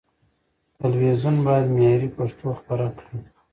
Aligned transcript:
تلويزيون 0.79 1.35
بايد 1.45 1.67
معياري 1.75 2.09
پښتو 2.17 2.47
خپره 2.59 2.85
کړي. 2.97 3.17